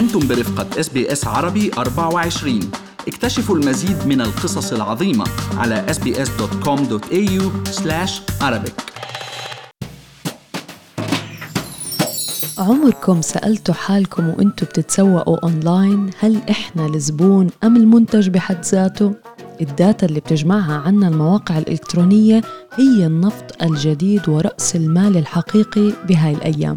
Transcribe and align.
أنتم 0.00 0.28
برفقة 0.28 0.80
SBS 0.80 1.26
عربي 1.26 1.70
24 1.78 2.60
اكتشفوا 3.08 3.56
المزيد 3.56 4.06
من 4.06 4.20
القصص 4.20 4.72
العظيمة 4.72 5.24
على 5.56 5.86
sbs.com.au 5.88 7.42
arabic. 8.42 8.72
عمركم 12.58 13.22
سألتوا 13.22 13.74
حالكم 13.74 14.28
وانتوا 14.28 14.68
بتتسوقوا 14.68 15.36
أونلاين 15.44 16.10
هل 16.18 16.40
إحنا 16.50 16.86
الزبون 16.86 17.50
أم 17.64 17.76
المنتج 17.76 18.28
بحد 18.28 18.64
ذاته؟ 18.64 19.14
ال 19.60 19.69
data 19.69 20.06
اللي 20.06 20.20
بتجمعها 20.20 20.82
عنا 20.86 21.08
المواقع 21.08 21.58
الإلكترونية 21.58 22.42
هي 22.74 23.06
النفط 23.06 23.62
الجديد 23.62 24.28
ورأس 24.28 24.76
المال 24.76 25.16
الحقيقي 25.16 25.92
بهاي 26.08 26.32
الأيام. 26.32 26.76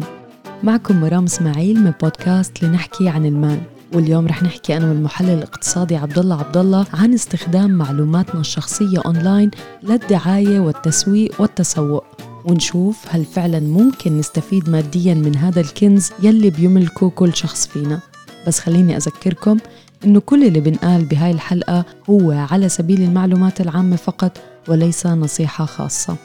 معكم 0.64 1.00
مرام 1.00 1.24
إسماعيل 1.24 1.84
من 1.84 1.92
بودكاست 2.02 2.62
لنحكي 2.62 3.08
عن 3.08 3.26
المال. 3.26 3.60
واليوم 3.92 4.26
رح 4.26 4.42
نحكي 4.42 4.76
أنا 4.76 4.88
والمحلل 4.88 5.30
الاقتصادي 5.30 5.96
عبد 5.96 6.18
الله 6.18 6.38
عبد 6.38 6.56
الله 6.56 6.86
عن 6.94 7.14
استخدام 7.14 7.70
معلوماتنا 7.70 8.40
الشخصية 8.40 8.98
أونلاين 9.06 9.50
للدعاية 9.82 10.60
والتسويق 10.60 11.40
والتسوق. 11.40 12.04
ونشوف 12.44 13.06
هل 13.08 13.24
فعلا 13.24 13.60
ممكن 13.60 14.18
نستفيد 14.18 14.70
ماديا 14.70 15.14
من 15.14 15.36
هذا 15.36 15.60
الكنز 15.60 16.10
يلي 16.22 16.50
بيملكه 16.50 17.10
كل 17.10 17.34
شخص 17.34 17.66
فينا. 17.66 18.00
بس 18.46 18.60
خليني 18.60 18.96
أذكركم 18.96 19.56
إنه 20.04 20.20
كل 20.20 20.44
اللي 20.44 20.60
بنقال 20.60 21.04
بهاي 21.04 21.30
الحلقة 21.30 21.84
هو 22.10 22.46
على 22.50 22.68
سبيل 22.68 23.02
المعلومات 23.02 23.60
العامة 23.60 23.96
فقط 23.96 24.38
وليس 24.68 25.06
نصيحة 25.06 25.64
خاصة. 25.64 26.16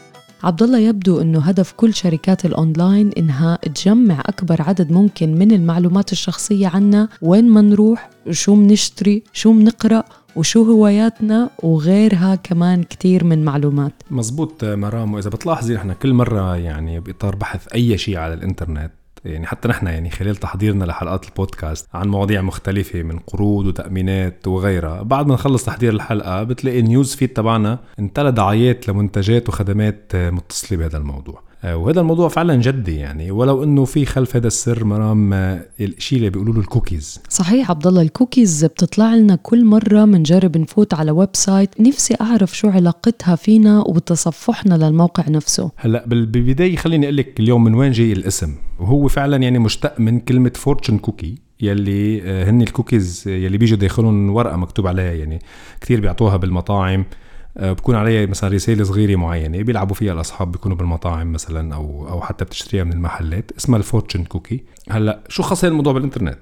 عبد 0.44 0.64
الله 0.64 0.80
يبدو 0.80 1.22
إنه 1.22 1.40
هدف 1.40 1.72
كل 1.72 1.94
شركات 1.94 2.46
الأونلاين 2.46 3.12
إنها 3.18 3.56
تجمع 3.56 4.20
أكبر 4.26 4.62
عدد 4.62 4.92
ممكن 4.92 5.36
من 5.36 5.52
المعلومات 5.52 6.12
الشخصية 6.12 6.68
عنا 6.68 7.10
وين 7.22 7.50
ما 7.50 7.62
نروح 7.62 8.10
شو 8.32 8.56
بنشتري 8.56 9.24
شو 9.34 9.54
بنقرا 9.54 10.04
وشو 10.36 10.64
هواياتنا 10.64 11.50
وغيرها 11.64 12.36
كمان 12.36 12.84
كتير 12.84 13.24
من 13.24 13.46
معلومات. 13.46 13.94
مزبوط 14.12 14.64
مرام 14.64 15.14
وإذا 15.14 15.30
بتلاحظي 15.30 15.74
نحن 15.74 15.94
كل 15.94 16.14
مرة 16.14 16.58
يعني 16.58 17.00
بإطار 17.00 17.36
بحث 17.36 17.68
أي 17.74 17.98
شيء 17.98 18.18
على 18.18 18.34
الإنترنت 18.34 18.92
يعني 19.26 19.48
حتى 19.48 19.68
نحن 19.68 19.88
يعني 19.88 20.10
خلال 20.10 20.36
تحضيرنا 20.36 20.86
لحلقات 20.86 21.26
البودكاست 21.26 21.88
عن 21.94 22.08
مواضيع 22.10 22.42
مختلفة 22.42 23.04
من 23.04 23.20
قروض 23.20 23.66
وتأمينات 23.66 24.48
وغيرها 24.48 25.02
بعد 25.02 25.28
ما 25.28 25.34
نخلص 25.34 25.66
تحضير 25.66 25.94
الحلقة 25.94 26.44
بتلاقي 26.44 26.80
ال 26.80 26.87
news 26.87 27.16
feed 27.16 27.30
تبعنا 27.30 27.80
امتلى 28.00 28.32
دعايات 28.32 28.88
لمنتجات 28.90 29.50
وخدمات 29.50 30.16
متصلة 30.16 30.78
بهذا 30.78 30.98
الموضوع. 30.98 31.49
وهذا 31.64 32.02
الموضوع 32.02 32.30
فعلا 32.30 32.56
جدي 32.56 32.96
يعني. 32.96 33.32
ولو 33.32 33.64
إنه 33.64 33.86
في 33.86 34.06
خلف 34.06 34.36
هذا 34.36 34.48
السر 34.48 34.84
مرام 34.84 35.34
آه، 35.34 35.66
الشيء 35.82 36.18
اللي 36.18 36.30
بيقولوا 36.30 36.54
له 36.54 36.60
الكوكيز. 36.60 37.22
صحيح 37.30 37.72
عبد 37.72 37.88
الله 37.88 38.02
الكوكيز 38.02 38.66
بتطلع 38.66 39.16
لنا 39.16 39.36
كل 39.36 39.66
مرة 39.66 40.06
بنجرب 40.06 40.58
نفوت 40.58 40.94
على 40.94 41.12
website. 41.12 41.82
نفسي 41.82 42.16
أعرف 42.22 42.58
شو 42.58 42.70
علاقتها 42.70 43.36
فينا 43.36 43.80
وبتصفحنا 43.80 44.74
للموقع 44.76 45.30
نفسه. 45.30 45.72
هلأ 45.76 46.06
بالبداية 46.08 46.76
خليني 46.76 47.06
أقول 47.06 47.18
لك 47.18 47.40
اليوم 47.40 47.64
من 47.64 47.76
وين 47.76 47.92
جاي 47.92 48.14
الاسم. 48.14 48.56
وهو 48.80 49.08
فعلا 49.08 49.38
يعني 49.38 49.60
مشتق 49.60 50.00
من 50.00 50.20
كلمة 50.20 50.52
fortune 50.56 50.98
cookie 50.98 51.36
يلي 51.62 52.22
آه، 52.24 52.50
هن 52.50 52.62
الكوكيز 52.62 53.24
يلي 53.28 53.58
بيجوا 53.58 53.78
داخلهم 53.78 54.30
ورقة 54.30 54.58
مكتوب 54.58 54.88
عليها 54.88 55.14
يعني 55.14 55.40
كثير 55.82 56.02
بيعطوها 56.02 56.38
بالمطاعم. 56.38 57.00
آه، 57.00 57.29
بكون 57.60 57.96
عليها 57.96 58.26
مثلا 58.26 58.50
رسالة 58.50 58.84
صغيرة 58.84 59.16
معينة 59.16 59.62
بيلعبوا 59.62 59.96
فيها 59.96 60.14
الأصحاب 60.14 60.52
بيكونوا 60.52 60.78
بالمطاعم 60.78 61.32
مثلا 61.32 61.76
أو 61.76 62.08
أو 62.10 62.22
حتى 62.22 62.46
بتشتريها 62.46 62.84
من 62.84 62.94
المحلات 62.94 63.52
اسمها 63.58 63.78
ال 63.78 63.83
fortune 63.83 64.24
cookie 64.24 64.64
هلأ 64.90 65.20
شو 65.30 65.44
خاص 65.44 65.64
الموضوع 65.64 65.94
بالإنترنت؟ 65.94 66.40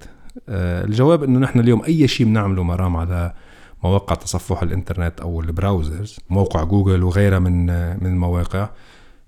آه، 0.50 0.84
الجواب 0.86 1.24
إنه 1.24 1.40
نحن 1.40 1.60
اليوم 1.60 1.84
أي 1.84 2.08
شيء 2.08 2.26
بنعمله 2.26 2.64
مرام 2.64 2.98
على 2.98 3.34
مواقع 3.84 4.16
تصفح 4.16 4.64
الإنترنت 4.64 5.20
أو 5.22 5.42
ال 5.42 5.50
browsers 5.50 6.20
موقع 6.30 6.64
جوجل 6.64 7.04
وغيرها 7.04 7.40
من 7.40 7.66
من 8.04 8.06
المواقع 8.06 8.70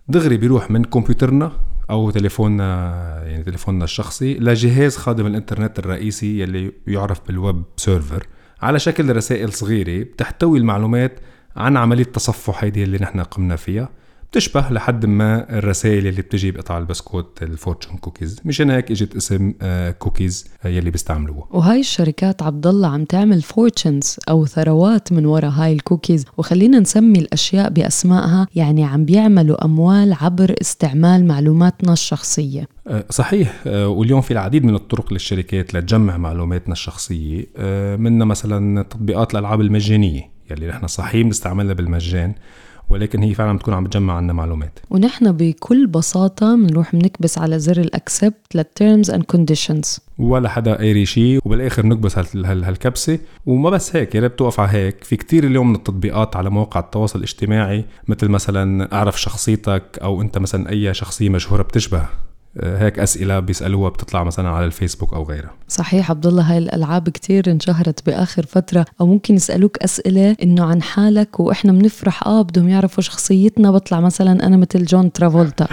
دغري 0.07 0.37
بيروح 0.37 0.71
من 0.71 0.83
كمبيوترنا 0.83 1.51
أو 1.89 2.11
تليفوننا 2.11 2.93
يعني 3.25 3.43
تليفوننا 3.43 3.83
الشخصي 3.83 4.33
لجهاز 4.33 4.97
خادم 4.97 5.25
الإنترنت 5.25 5.79
الرئيسي 5.79 6.39
يلي 6.39 6.71
يعرف 6.87 7.27
بال 7.27 7.42
web 7.42 7.63
server. 7.77 8.27
على 8.61 8.79
شكل 8.79 9.15
رسائل 9.15 9.53
صغيرة 9.53 10.03
بتحتوي 10.03 10.59
المعلومات 10.59 11.19
عن 11.59 11.77
عملية 11.77 12.03
التصفح 12.03 12.63
هيدي 12.63 12.83
اللي 12.83 12.97
نحن 12.97 13.19
قمنا 13.19 13.55
فيها. 13.55 13.89
بتشبه 14.31 14.69
لحد 14.69 15.05
ما 15.05 15.57
الرسائل 15.57 16.07
اللي 16.07 16.21
بتجي 16.21 16.51
بقطع 16.51 16.77
البسكوت 16.77 17.43
ال 17.43 17.50
fortune 17.50 17.97
cookies. 17.97 18.41
مشان 18.45 18.69
هيك 18.69 18.91
إجت 18.91 19.15
اسم 19.15 19.53
كوكيز 19.99 20.47
آه، 20.63 20.67
آه، 20.67 20.71
يلي 20.71 20.91
بيستعملوها. 20.91 21.47
وهاي 21.51 21.79
الشركات 21.79 22.41
عبد 22.41 22.67
الله 22.67 22.87
عم 22.87 23.05
تعمل 23.05 23.41
fortunes 23.41 24.17
أو 24.29 24.45
ثروات 24.45 25.13
من 25.13 25.25
وراء 25.25 25.51
هاي 25.51 25.73
الكوكيز. 25.73 26.25
وخلينا 26.37 26.79
نسمي 26.79 27.19
الأشياء 27.19 27.69
بأسمائها. 27.69 28.47
يعني 28.55 28.83
عم 28.83 29.05
بيعملوا 29.05 29.65
أموال 29.65 30.13
عبر 30.21 30.55
استعمال 30.61 31.27
معلوماتنا 31.27 31.93
الشخصية. 31.93 32.67
آه، 32.87 33.05
صحيح 33.09 33.61
واليوم 33.65 34.21
في 34.21 34.31
العديد 34.31 34.65
من 34.65 34.75
الطرق 34.75 35.13
للشركات 35.13 35.73
لتجمع 35.73 36.17
معلوماتنا 36.17 36.73
الشخصية. 36.73 37.45
منها 37.97 38.25
مثلا 38.25 38.81
تطبيقات 38.83 39.31
الألعاب 39.33 39.61
المجانية. 39.61 40.38
يلي 40.51 40.67
نحن 40.67 40.87
صحيح 40.87 41.25
بنستعملها 41.25 41.73
بالمجان 41.73 42.33
ولكن 42.89 43.23
هي 43.23 43.33
فعلا 43.33 43.57
بتكون 43.57 43.73
عم 43.73 43.83
بتجمع 43.83 44.13
عنا 44.13 44.33
معلومات. 44.33 44.79
ونحن 44.89 45.31
بكل 45.31 45.87
بساطة 45.87 46.55
بنروح 46.55 46.95
بنكبس 46.95 47.37
على 47.37 47.59
زر 47.59 47.77
ال 47.81 47.92
accept 47.92 48.55
لل 48.55 48.71
terms 48.71 49.11
and 49.11 49.23
conditions 49.23 49.99
ولا 50.19 50.49
حدا 50.49 50.73
قاري 50.75 51.05
شيء 51.05 51.39
وبالآخر 51.45 51.85
نكبس 51.85 52.17
هالكبسة. 52.45 53.19
وما 53.45 53.69
بس 53.69 53.95
هيك 53.95 54.15
يا 54.15 54.19
ريت 54.19 54.39
توقف 54.39 54.59
على 54.59 54.71
هيك. 54.71 55.03
في 55.03 55.15
كتير 55.15 55.43
اليوم 55.43 55.69
من 55.69 55.75
التطبيقات 55.75 56.35
على 56.35 56.49
مواقع 56.49 56.79
التواصل 56.79 57.19
الاجتماعي 57.19 57.85
مثل 58.07 58.27
مثلا 58.27 58.93
أعرف 58.93 59.21
شخصيتك 59.21 59.99
أو 60.01 60.21
أنت 60.21 60.37
مثلا 60.37 60.69
أي 60.69 60.93
شخصية 60.93 61.29
مشهورة 61.29 61.63
بتشبه 61.63 62.05
هيك 62.57 62.99
أسئلة 62.99 63.39
بيسألوها 63.39 63.89
بتطلع 63.89 64.23
مثلا 64.23 64.49
على 64.49 64.65
الفيسبوك 64.65 65.13
أو 65.13 65.23
غيرها. 65.23 65.51
صحيح 65.67 66.11
عبد 66.11 66.25
الله 66.25 66.51
هاي 66.51 66.57
الألعاب 66.57 67.09
كثير 67.09 67.51
انشهرت 67.51 68.05
بآخر 68.05 68.45
فترة 68.45 68.85
أو 69.01 69.05
ممكن 69.05 69.35
يسألوك 69.35 69.77
أسئلة 69.77 70.35
إنه 70.43 70.65
عن 70.65 70.81
حالك 70.81 71.39
وإحنا 71.39 71.71
بنفرح 71.71 72.27
آه 72.27 72.41
بدهم 72.41 72.69
يعرفوا 72.69 73.03
شخصيتنا 73.03 73.71
بطلع 73.71 73.99
مثلا 73.99 74.47
أنا 74.47 74.57
مثل 74.57 74.85
جون 74.85 75.11
ترافولتا. 75.11 75.67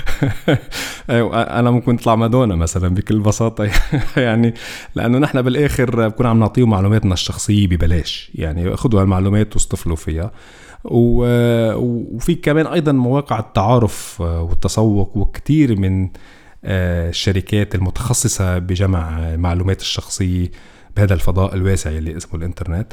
أيوه 1.10 1.42
أنا 1.42 1.70
ممكن 1.70 1.94
أطلع 1.94 2.14
مادونا 2.16 2.54
مثلا 2.54 2.88
بكل 2.88 3.20
بساطة. 3.20 3.70
يعني 4.16 4.54
لأنه 4.94 5.18
نحن 5.18 5.42
بالآخر 5.42 6.08
بكون 6.08 6.26
عم 6.26 6.40
نعطيهم 6.40 6.70
معلوماتنا 6.70 7.14
الشخصية 7.14 7.66
ببلاش. 7.66 8.30
يعني 8.34 8.76
خذوا 8.76 9.00
هالمعلومات 9.00 9.54
واصطفلوا 9.54 9.96
فيها. 9.96 10.30
وفي 10.84 12.34
كمان 12.34 12.66
أيضا 12.66 12.92
مواقع 12.92 13.38
التعارف 13.38 14.20
والتسوق 14.20 15.16
وكثير 15.16 15.80
من 15.80 16.08
الشركات 16.66 17.74
المتخصصة 17.74 18.58
بجمع 18.58 19.36
معلومات 19.36 19.80
الشخصية 19.80 20.50
بهذا 20.96 21.14
الفضاء 21.14 21.54
الواسع 21.54 21.90
اللي 21.90 22.16
اسمه 22.16 22.40
الإنترنت. 22.40 22.92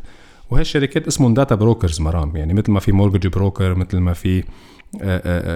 وهي 0.50 0.62
الشركات 0.62 1.08
اسمهم 1.08 1.34
data 1.34 1.56
brokers 1.56 2.02
مرام. 2.02 2.36
يعني 2.36 2.54
مثل 2.54 2.72
ما 2.72 2.80
في 2.80 2.92
mortgage 2.92 3.28
broker 3.28 3.76
مثل 3.76 3.98
ما 3.98 4.14
في 4.14 4.44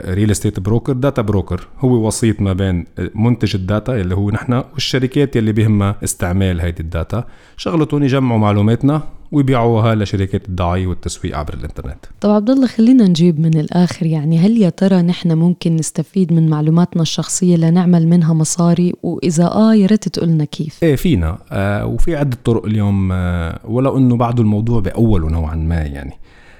real 0.05 0.31
estate 0.31 0.59
broker 0.59 0.93
data 0.93 1.21
broker 1.21 1.67
هو 1.79 2.07
وسيط 2.07 2.41
ما 2.41 2.53
بين 2.53 2.85
منتج 3.15 3.55
ال 3.55 3.64
data 3.64 4.01
اللي 4.01 4.15
هو 4.15 4.29
نحن 4.31 4.53
والشركات 4.73 5.37
اللي 5.37 5.51
بهمها 5.51 5.95
استعمال 6.03 6.61
هيدي 6.61 6.83
ال 6.83 6.92
data 6.92 7.27
شغلتهم 7.57 8.03
يجمعوا 8.03 8.39
معلوماتنا 8.39 9.03
ويبيعوها 9.31 9.95
لشركات 9.95 10.49
الدعاية 10.49 10.87
والتسويق 10.87 11.37
عبر 11.37 11.53
الإنترنت. 11.53 12.05
طب 12.21 12.29
عبد 12.29 12.49
الله 12.49 12.67
خلينا 12.67 13.07
نجيب 13.07 13.39
من 13.39 13.59
الآخر 13.59 14.05
يعني 14.05 14.37
هل 14.39 14.57
يا 14.57 14.69
ترى 14.69 15.01
نحن 15.01 15.31
ممكن 15.31 15.75
نستفيد 15.75 16.33
من 16.33 16.49
معلوماتنا 16.49 17.01
الشخصية 17.01 17.55
لنعمل 17.55 18.07
منها 18.07 18.33
مصاري؟ 18.33 18.93
وإذا 19.03 19.45
آه 19.45 19.75
يا 19.75 19.87
ريت 19.87 20.07
تقول 20.07 20.29
لنا 20.29 20.45
كيف. 20.45 20.83
إيه 20.83 20.95
فينا. 20.95 21.37
آه 21.51 21.85
وفي 21.85 22.15
عدة 22.15 22.37
طرق 22.43 22.65
اليوم 22.65 23.11
آه 23.11 23.59
ولو 23.65 23.97
إنه 23.97 24.17
بعده 24.17 24.41
الموضوع 24.41 24.79
بأوله 24.79 25.29
نوعا 25.29 25.55
ما 25.55 25.75
يعني. 25.81 26.13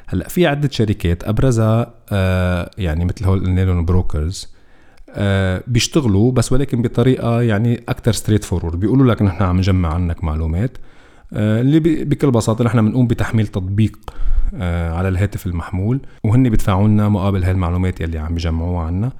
هلأ 0.07 0.27
في 0.27 0.47
عدة 0.47 0.69
شركات 0.71 1.23
أبرزها 1.23 1.93
آه 2.11 2.71
يعني 2.77 3.05
مثل 3.05 3.25
هول 3.25 3.39
قلنا 3.39 3.61
لهم 3.61 3.85
brokers 3.85 4.47
آه 5.09 5.63
بيشتغلوا 5.67 6.31
بس 6.31 6.51
ولكن 6.51 6.81
بطريقة 6.81 7.41
يعني 7.41 7.83
أكثر 7.89 8.11
straightforward 8.11 8.79
بيقولوا 8.79 9.13
لك 9.13 9.21
نحن 9.21 9.43
عم 9.43 9.57
نجمع 9.57 9.93
عنك 9.93 10.23
معلومات 10.23 10.71
آه 10.77 10.96
اللي 11.33 11.79
بكل 11.79 12.31
بساطة 12.31 12.63
نحن 12.63 12.85
بنقوم 12.85 13.07
بتحميل 13.07 13.47
تطبيق 13.47 13.97
آه 14.55 14.93
على 14.93 15.07
الهاتف 15.07 15.45
المحمول 15.45 15.99
وهن 16.23 16.49
بيدفعوا 16.49 16.87
لنا 16.87 17.09
مقابل 17.09 17.43
هالمعلومات 17.43 18.01
يلي 18.01 18.17
عم 18.17 18.33
يجمعوها 18.33 18.83
عنا. 18.85 19.11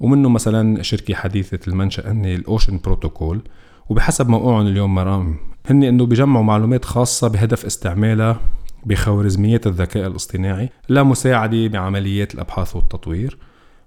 ومنه 0.00 0.28
مثلا 0.28 0.82
شركة 0.82 1.14
حديثة 1.14 1.58
المنشأ 1.68 2.12
هن 2.12 2.26
الأوشن 2.26 2.80
بروتوكول. 2.84 3.40
وبحسب 3.88 4.28
موقعهم 4.28 4.66
اليوم 4.66 4.94
مرام 4.94 5.36
هن 5.70 5.82
إنه 5.82 6.06
بيجمعوا 6.06 6.44
معلومات 6.44 6.84
خاصة 6.84 7.28
بهدف 7.28 7.64
استعمالها 7.64 8.40
بخوارزميات 8.86 9.66
الذكاء 9.66 10.06
الاصطناعي 10.06 10.70
لمساعدة 10.88 11.66
بعمليات 11.66 12.34
الأبحاث 12.34 12.76
والتطوير. 12.76 13.38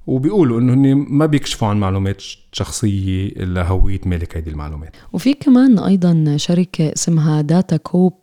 وبيقولوا 0.07 0.59
إنه 0.59 0.73
هن 0.73 1.05
ما 1.09 1.25
بيكشفوا 1.25 1.67
عن 1.67 1.79
معلومات 1.79 2.23
شخصية 2.55 3.29
لهويه 3.29 4.01
مالك 4.05 4.37
هذه 4.37 4.49
المعلومات. 4.49 4.95
وفي 5.13 5.33
كمان 5.33 5.79
أيضا 5.79 6.37
شركة 6.37 6.93
اسمها 6.93 7.41
داتا 7.41 7.77
كوب 7.77 8.13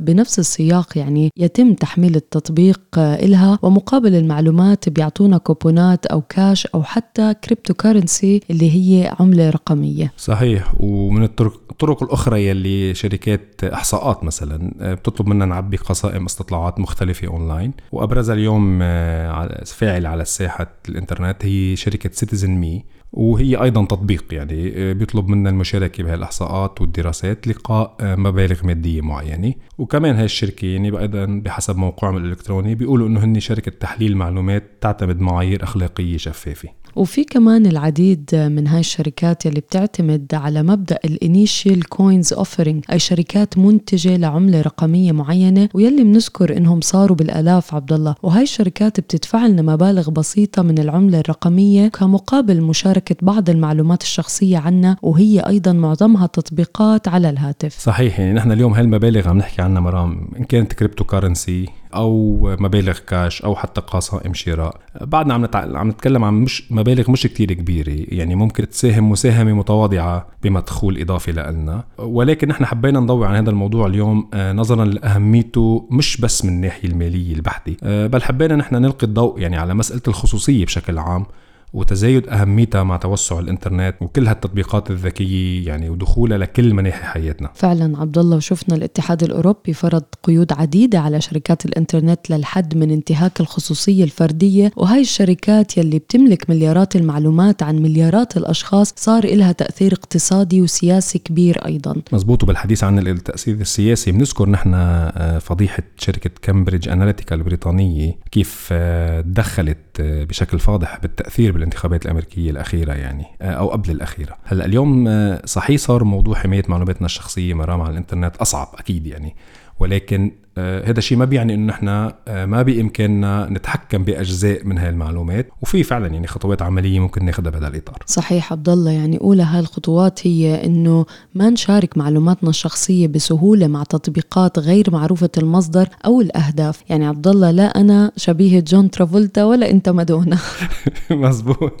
بنفس 0.00 0.38
السياق 0.38 0.98
يعني 0.98 1.30
يتم 1.36 1.74
تحميل 1.74 2.16
التطبيق 2.16 2.80
إلها 2.98 3.58
ومقابل 3.62 4.14
المعلومات 4.14 4.88
بيعطونا 4.88 5.38
كوبونات 5.38 6.06
أو 6.06 6.20
كاش 6.20 6.66
أو 6.66 6.82
حتى 6.82 7.34
cryptocurrency 7.34 8.40
اللي 8.50 8.70
هي 8.70 9.14
عملة 9.20 9.50
رقمية. 9.50 10.12
صحيح. 10.16 10.74
ومن 10.80 11.22
الطرق 11.22 11.60
الطرق 11.70 12.02
الأخرى 12.02 12.46
يلي 12.46 12.94
شركات 12.94 13.64
إحصاءات 13.64 14.24
مثلا 14.24 14.72
بتطلب 14.94 15.28
منا 15.28 15.44
نعبي 15.44 15.76
قسائم 15.76 16.24
استطلاعات 16.24 16.80
مختلفة 16.80 17.28
أونلاين. 17.28 17.72
وابرزها 17.92 18.34
اليوم 18.34 18.78
آه، 18.82 19.64
فاعل 19.64 20.06
على 20.06 20.24
ساحة 20.24 20.72
الإنترنت 20.88 21.44
هي 21.44 21.76
شركة 21.76 22.10
سيتيزن 22.12 22.50
مي 22.50 22.84
وهي 23.12 23.62
أيضا 23.62 23.84
تطبيق 23.84 24.24
يعني 24.32 24.72
آه، 24.76 24.92
بيطلب 24.92 25.28
منا 25.28 25.50
المشاركة 25.50 26.04
بهالإحصاءات 26.04 26.80
والدراسات 26.80 27.46
لقاء 27.46 27.96
آه، 28.00 28.16
مبالغ 28.16 28.66
مادية 28.66 29.00
معينة. 29.00 29.54
وكمان 29.78 30.14
هاي 30.16 30.24
الشركة 30.24 30.66
يعني 30.66 30.98
أيضا 30.98 31.26
بحسب 31.44 31.76
موقعهم 31.76 32.16
الإلكتروني 32.16 32.74
بيقولوا 32.74 33.08
إنه 33.08 33.24
هن 33.24 33.40
شركة 33.40 33.70
تحليل 33.70 34.16
معلومات 34.16 34.70
تعتمد 34.80 35.20
معايير 35.20 35.62
أخلاقية 35.62 36.16
شفافة. 36.16 36.68
وفي 36.96 37.24
كمان 37.24 37.66
العديد 37.66 38.30
من 38.34 38.66
هاي 38.66 38.80
الشركات 38.80 39.46
يلي 39.46 39.60
بتعتمد 39.60 40.26
على 40.34 40.62
مبدأ 40.62 40.98
ال 41.04 41.14
initial 41.14 41.88
coins 41.88 42.32
offering 42.32 42.84
أي 42.92 42.98
شركات 42.98 43.58
منتجة 43.58 44.16
لعملة 44.16 44.60
رقمية 44.60 45.12
معينة 45.12 45.68
ويلي 45.74 46.04
بنذكر 46.04 46.56
إنهم 46.56 46.80
صاروا 46.80 47.16
بالآلاف 47.16 47.74
عبد 47.74 47.92
الله 47.92 48.14
وهاي 48.22 48.42
الشركات 48.42 49.00
بتدفع 49.00 49.46
لنا 49.46 49.62
مبالغ 49.62 50.10
بسيطة 50.10 50.62
من 50.62 50.78
العملة 50.78 51.20
الرقمية 51.20 51.88
كمقابل 51.88 52.60
مشاركة 52.60 53.16
بعض 53.22 53.50
المعلومات 53.50 54.02
الشخصية 54.02 54.58
عنا 54.58 54.96
وهي 55.02 55.40
أيضا 55.40 55.72
معظمها 55.72 56.26
تطبيقات 56.26 57.08
على 57.08 57.30
الهاتف. 57.30 57.78
صحيح 57.78 58.20
يعني 58.20 58.32
نحن 58.32 58.52
اليوم 58.52 58.72
هالمبالغ 58.74 59.28
عم 59.28 59.38
نحكي 59.38 59.62
عنها 59.62 59.80
مرام 59.80 60.28
إن 60.38 60.44
كانت 60.44 60.72
cryptocurrency 60.72 61.68
أو 61.94 62.40
مبالغ 62.60 62.98
كاش 62.98 63.42
أو 63.42 63.56
حتى 63.56 63.80
قسائم 63.80 64.34
شراء. 64.34 64.80
بعدنا 65.00 65.34
عم 65.34 65.44
نتع... 65.44 65.78
عم 65.78 65.88
نتكلم 65.88 66.24
عن 66.24 66.34
مش 66.34 66.72
مبالغ 66.72 67.10
مش 67.10 67.22
كتير 67.22 67.52
كبيرة. 67.52 68.04
يعني 68.08 68.34
ممكن 68.34 68.68
تساهم 68.68 69.10
مساهمة 69.10 69.52
متواضعة 69.52 70.26
بمدخول 70.42 71.00
إضافي 71.00 71.32
لنا 71.32 71.84
ولكن 71.98 72.48
نحن 72.48 72.66
حبينا 72.66 73.00
نضوي 73.00 73.26
عن 73.26 73.34
هذا 73.34 73.50
الموضوع 73.50 73.86
اليوم 73.86 74.28
آه، 74.34 74.52
نظرا 74.52 74.84
لأهميته 74.84 75.88
مش 75.90 76.20
بس 76.20 76.44
من 76.44 76.52
الناحية 76.52 76.88
المالية 76.88 77.34
البحتة 77.34 77.76
آه، 77.82 78.06
بل 78.06 78.22
حبينا 78.22 78.56
نحن 78.56 78.74
نلقي 78.74 79.06
الضوء 79.06 79.40
يعني 79.40 79.56
على 79.56 79.74
مسألة 79.74 80.02
الخصوصية 80.08 80.64
بشكل 80.64 80.98
عام. 80.98 81.26
وتزايد 81.72 82.28
أهميتها 82.28 82.82
مع 82.82 82.96
توسع 82.96 83.38
الإنترنت 83.38 83.94
وكل 84.00 84.26
هالتطبيقات 84.26 84.90
الذكية 84.90 85.66
يعني 85.66 85.90
ودخولها 85.90 86.38
لكل 86.38 86.74
مناحي 86.74 87.04
حياتنا. 87.04 87.50
فعلا 87.54 88.00
عبد 88.00 88.18
الله 88.18 88.36
وشفنا 88.36 88.76
الاتحاد 88.76 89.22
الأوروبي 89.22 89.72
فرض 89.72 90.02
قيود 90.22 90.52
عديدة 90.52 90.98
على 90.98 91.20
شركات 91.20 91.64
الإنترنت 91.64 92.30
للحد 92.30 92.76
من 92.76 92.90
انتهاك 92.90 93.40
الخصوصية 93.40 94.04
الفردية 94.04 94.72
وهاي 94.76 95.00
الشركات 95.00 95.78
يلي 95.78 95.98
بتملك 95.98 96.50
مليارات 96.50 96.96
المعلومات 96.96 97.62
عن 97.62 97.76
مليارات 97.76 98.36
الأشخاص 98.36 98.94
صار 98.96 99.24
إلها 99.24 99.52
تأثير 99.52 99.92
اقتصادي 99.92 100.62
وسياسي 100.62 101.18
كبير 101.18 101.66
أيضا. 101.66 101.94
مزبوط 102.12 102.42
وبالحديث 102.42 102.84
عن 102.84 102.98
التأثير 102.98 103.54
السياسي 103.54 104.12
بنذكر 104.12 104.48
نحن 104.48 104.74
آه، 104.74 105.38
فضيحة 105.38 105.82
شركة 105.96 106.30
كامبريدج 106.42 106.88
أناليتيكا 106.88 107.34
البريطانية 107.34 108.18
كيف 108.30 108.68
آه، 108.72 109.20
دخلت 109.20 109.78
آه، 110.00 110.24
بشكل 110.24 110.58
فاضح 110.58 110.98
بالتأثير 111.02 111.52
بالانتخابات 111.60 112.04
الأمريكية 112.04 112.50
الأخيرة 112.50 112.92
يعني 112.92 113.24
آه، 113.42 113.50
أو 113.50 113.68
قبل 113.68 113.90
الأخيرة. 113.90 114.36
هلأ 114.44 114.64
اليوم 114.64 115.08
آه، 115.08 115.42
صحيح 115.44 115.80
صار 115.80 116.04
موضوع 116.04 116.34
حماية 116.34 116.62
معلوماتنا 116.68 117.06
الشخصية 117.06 117.54
مرام 117.54 117.80
على 117.80 117.90
الإنترنت 117.90 118.36
أصعب 118.36 118.68
أكيد 118.78 119.06
يعني 119.06 119.36
ولكن 119.80 120.32
هذا 120.58 120.98
الشيء 120.98 121.18
ما 121.18 121.24
بيعني 121.24 121.54
إنه 121.54 121.66
نحن 121.66 121.88
آه، 121.88 122.46
ما 122.46 122.62
بإمكاننا 122.62 123.48
نتحكم 123.50 124.04
بأجزاء 124.04 124.64
من 124.64 124.78
هاي 124.78 124.88
المعلومات. 124.88 125.48
وفي 125.62 125.82
فعلا 125.82 126.06
يعني 126.06 126.26
خطوات 126.26 126.62
عملية 126.62 127.00
ممكن 127.00 127.24
ناخذها 127.24 127.50
بهذا 127.50 127.68
الاطار 127.68 127.96
صحيح 128.06 128.52
عبد 128.52 128.68
الله 128.68 128.90
يعني 128.90 129.20
أولى 129.20 129.42
هاي 129.42 129.60
الخطوات 129.60 130.26
هي 130.26 130.64
إنه 130.66 131.06
ما 131.34 131.50
نشارك 131.50 131.98
معلوماتنا 131.98 132.50
الشخصية 132.50 133.06
بسهولة 133.06 133.66
مع 133.66 133.82
تطبيقات 133.82 134.58
غير 134.58 134.90
معروفة 134.92 135.30
المصدر 135.38 135.88
أو 136.06 136.20
الأهداف. 136.20 136.82
يعني 136.88 137.06
عبد 137.06 137.26
الله 137.28 137.50
لا 137.50 137.80
أنا 137.80 138.12
شبيه 138.16 138.60
جون 138.60 138.90
ترافولتا 138.90 139.44
ولا 139.44 139.70
أنت 139.70 139.88
مادونا. 139.88 140.38
مزبوط 141.10 141.72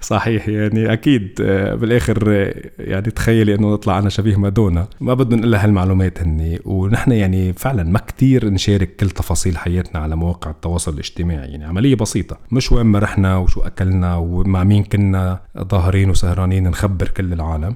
صحيح 0.00 0.48
يعني 0.48 0.92
أكيد 0.92 1.38
آه، 1.40 1.74
بالآخر 1.74 2.52
يعني 2.78 3.10
تخيلي 3.10 3.54
إنه 3.54 3.72
نطلع 3.72 3.98
أنا 3.98 4.08
شبيه 4.08 4.36
مادونا. 4.36 4.86
ما 5.00 5.14
بدنا 5.14 5.36
نقول 5.36 5.54
هالمعلومات 5.54 6.22
هني. 6.22 6.60
ونحن 6.64 7.12
يعني 7.12 7.52
فعلا 7.52 7.82
ما 7.82 7.98
كتير 8.16 8.50
نشارك 8.50 8.96
كل 8.96 9.10
تفاصيل 9.10 9.58
حياتنا 9.58 10.00
على 10.00 10.16
مواقع 10.16 10.50
التواصل 10.50 10.94
الاجتماعي. 10.94 11.48
يعني 11.50 11.64
عملية 11.64 11.94
بسيطة 11.94 12.38
مش 12.50 12.72
وين 12.72 12.86
ما 12.86 12.98
رحنا 12.98 13.36
وشو 13.36 13.60
أكلنا 13.60 14.16
ومع 14.16 14.64
مين 14.64 14.84
كنا 14.84 15.40
ظاهرين 15.58 16.10
وسهرانين 16.10 16.68
نخبر 16.68 17.08
كل 17.08 17.32
العالم. 17.32 17.74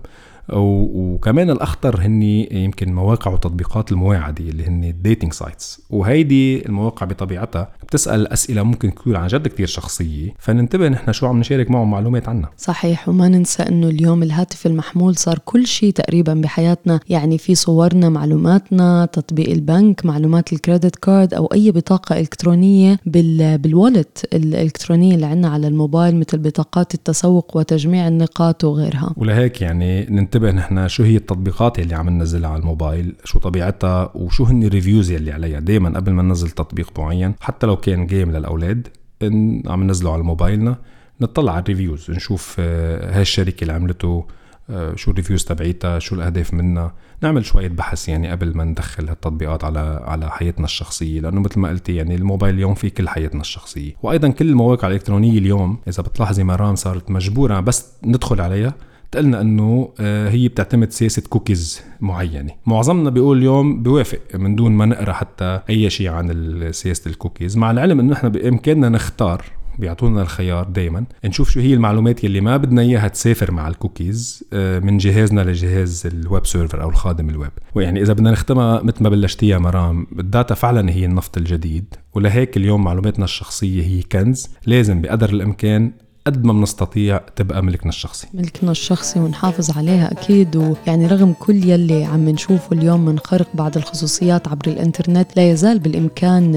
وكمان 0.52 1.50
الأخطر 1.50 2.00
هن 2.00 2.22
يمكن 2.22 2.94
مواقع 2.94 3.30
وتطبيقات 3.30 3.92
المواعدة 3.92 4.44
اللي 4.44 4.66
هن 4.66 4.84
ال 4.84 4.91
dating 4.91 5.32
sites 5.32 5.82
وهيدي 5.90 6.66
المواقع 6.66 7.06
بطبيعتها 7.06 7.68
بتسأل 7.88 8.28
أسئلة 8.28 8.62
ممكن 8.62 8.94
تكون 8.94 9.16
عن 9.16 9.26
جد 9.26 9.48
كثير 9.48 9.66
شخصية 9.66 10.34
فننتبه 10.38 10.88
نحن 10.88 11.12
شو 11.12 11.26
عم 11.26 11.40
نشارك 11.40 11.70
معهم 11.70 11.90
معلومات 11.90 12.28
عنها. 12.28 12.50
صحيح 12.58 13.08
وما 13.08 13.28
ننسى 13.28 13.62
إنه 13.62 13.88
اليوم 13.88 14.22
الهاتف 14.22 14.66
المحمول 14.66 15.16
صار 15.16 15.38
كل 15.44 15.66
شيء 15.66 15.92
تقريبا 15.92 16.34
بحياتنا 16.34 17.00
يعني 17.08 17.38
في 17.38 17.54
صورنا 17.54 18.08
معلوماتنا 18.08 19.08
تطبيق 19.12 19.50
البنك 19.50 20.06
معلومات 20.06 20.52
ال 20.52 20.58
credit 20.58 20.96
card 20.96 21.34
أو 21.34 21.46
أي 21.46 21.70
بطاقة 21.70 22.20
إلكترونية 22.20 22.98
بال 23.06 23.58
بال 23.58 23.77
wallet 23.77 24.34
الإلكترونية 24.34 25.14
اللي 25.14 25.26
عندنا 25.26 25.48
على 25.48 25.68
الموبايل 25.68 26.16
مثل 26.16 26.38
بطاقات 26.38 26.94
التسوق 26.94 27.56
وتجميع 27.56 28.08
النقاط 28.08 28.64
وغيرها. 28.64 29.14
ولهيك 29.16 29.62
يعني 29.62 30.06
ننتبه 30.10 30.36
ننتبه 30.36 30.50
نحن 30.50 30.88
شو 30.88 31.02
هي 31.02 31.16
التطبيقات 31.16 31.78
اللي 31.78 31.94
عم 31.94 32.08
ننزلها 32.08 32.50
على 32.50 32.60
الموبايل 32.60 33.14
شو 33.24 33.38
طبيعتها 33.38 34.10
وشو 34.14 34.44
هن 34.44 34.62
ال 34.62 34.68
reviews 34.68 35.10
اللي 35.10 35.32
عليها. 35.32 35.60
دائما 35.60 35.98
قبل 35.98 36.12
ما 36.12 36.22
ننزل 36.22 36.50
تطبيق 36.50 36.98
معين 36.98 37.34
حتى 37.40 37.66
لو 37.66 37.75
كان 37.76 38.06
game 38.06 38.30
للأولاد 38.30 38.88
إن 39.22 39.62
عم 39.66 39.82
ننزله 39.82 40.12
على 40.12 40.22
موبايلنا 40.22 40.76
نطلع 41.20 41.52
على 41.52 41.62
ال 41.62 41.68
reviews 41.68 42.10
نشوف 42.10 42.56
آه، 42.58 43.14
هاي 43.16 43.22
الشركة 43.22 43.62
اللي 43.62 43.72
عملته 43.72 44.26
آه، 44.70 44.94
شو 44.96 45.10
ال 45.10 45.14
reviews 45.14 45.44
تبعيتها 45.44 45.98
شو 45.98 46.14
الأهداف 46.14 46.54
منها. 46.54 46.94
نعمل 47.22 47.44
شوية 47.44 47.68
بحث 47.68 48.08
يعني 48.08 48.30
قبل 48.30 48.56
ما 48.56 48.64
ندخل 48.64 49.08
هالتطبيقات 49.08 49.64
على 49.64 50.00
على 50.04 50.30
حياتنا 50.30 50.64
الشخصية 50.64 51.20
لأنه 51.20 51.40
مثل 51.40 51.60
ما 51.60 51.68
قلتي 51.68 51.96
يعني 51.96 52.14
الموبايل 52.14 52.54
اليوم 52.54 52.74
في 52.74 52.90
كل 52.90 53.08
حياتنا 53.08 53.40
الشخصية. 53.40 53.92
وأيضا 54.02 54.28
كل 54.28 54.48
المواقع 54.48 54.88
الإلكترونية 54.88 55.38
اليوم 55.38 55.78
إذا 55.88 56.02
بتلاحظي 56.02 56.44
مرام 56.44 56.74
صارت 56.74 57.10
مجبورة 57.10 57.60
بس 57.60 57.92
ندخل 58.04 58.40
عليها 58.40 58.74
تقلنا 59.12 59.40
إنه 59.40 59.88
آه، 60.00 60.28
هي 60.28 60.48
بتعتمد 60.48 60.92
سياسة 60.92 61.22
كوكيز 61.28 61.82
معينة. 62.00 62.52
معظمنا 62.66 63.10
بيقول 63.10 63.38
اليوم 63.38 63.82
بيوافق 63.82 64.20
من 64.34 64.56
دون 64.56 64.72
ما 64.72 64.86
نقرأ 64.86 65.12
حتى 65.12 65.60
أي 65.70 65.90
شيء 65.90 66.08
عن 66.08 66.68
سياسة 66.72 67.10
الكوكيز 67.10 67.56
مع 67.56 67.70
العلم 67.70 68.00
إنه 68.00 68.12
نحن 68.12 68.28
بإمكاننا 68.28 68.88
نختار 68.88 69.44
بيعطونا 69.78 70.22
الخيار 70.22 70.64
دائما 70.64 71.04
نشوف 71.24 71.50
شو 71.50 71.60
هي 71.60 71.74
المعلومات 71.74 72.24
يلي 72.24 72.40
ما 72.40 72.56
بدنا 72.56 72.82
إياها 72.82 73.08
تسافر 73.08 73.52
مع 73.52 73.68
الكوكيز 73.68 74.44
آه، 74.52 74.78
من 74.78 74.98
جهازنا 74.98 75.40
لجهاز 75.40 76.06
ال 76.06 76.16
web 76.16 76.46
server 76.46 76.82
أو 76.82 76.88
الخادم 76.88 77.30
الويب 77.30 77.50
ويعني 77.74 78.02
إذا 78.02 78.12
بدنا 78.12 78.30
نختمها 78.30 78.82
مثل 78.82 79.02
ما 79.02 79.08
بلشتيها 79.08 79.58
مرام 79.58 80.06
ال 80.18 80.25
data 80.25 80.54
فعلا 80.54 80.90
هي 80.90 81.04
النفط 81.04 81.36
الجديد 81.36 81.94
ولهيك 82.14 82.56
اليوم 82.56 82.84
معلوماتنا 82.84 83.24
الشخصية 83.24 83.82
هي 83.82 84.02
كنز 84.02 84.48
لازم 84.66 85.00
بقدر 85.00 85.30
الإمكان 85.30 85.92
قد 86.26 86.44
ما 86.44 86.52
بنستطيع 86.52 87.20
تبقى 87.36 87.62
ملكنا 87.62 87.88
الشخصي. 87.88 88.26
ملكنا 88.34 88.70
الشخصي 88.70 89.20
ونحافظ 89.20 89.78
عليها 89.78 90.12
أكيد 90.12 90.56
ويعني 90.56 91.06
رغم 91.06 91.32
كل 91.32 91.64
يلي 91.64 92.04
عم 92.04 92.28
نشوفه 92.28 92.72
اليوم 92.72 93.04
من 93.04 93.18
خرق 93.18 93.46
بعض 93.54 93.76
الخصوصيات 93.76 94.48
عبر 94.48 94.66
الإنترنت 94.66 95.36
لا 95.36 95.50
يزال 95.50 95.78
بالإمكان 95.78 96.54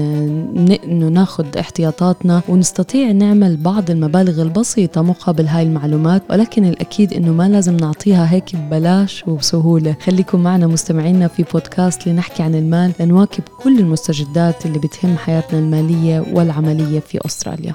إنه 0.84 1.08
ناخذ 1.08 1.56
احتياطاتنا 1.58 2.42
ونستطيع 2.48 3.12
نعمل 3.12 3.56
بعض 3.56 3.90
المبالغ 3.90 4.42
البسيطة 4.42 5.02
مقابل 5.02 5.46
هاي 5.46 5.62
المعلومات 5.62 6.22
ولكن 6.30 6.64
الأكيد 6.64 7.12
إنه 7.12 7.32
ما 7.32 7.48
لازم 7.48 7.76
نعطيها 7.76 8.32
هيك 8.32 8.56
ببلاش 8.56 9.24
وبسهولة. 9.26 9.96
خليكم 10.04 10.40
معنا 10.42 10.66
مستمعينا 10.66 11.28
في 11.28 11.42
بودكاست 11.52 12.06
لنحكي 12.06 12.42
عن 12.42 12.54
المال 12.54 12.92
لنواكب 13.00 13.42
كل 13.62 13.78
المستجدات 13.78 14.66
اللي 14.66 14.78
بتهم 14.78 15.16
حياتنا 15.16 15.58
المالية 15.58 16.20
والعملية 16.32 17.00
في 17.00 17.18
أستراليا. 17.26 17.74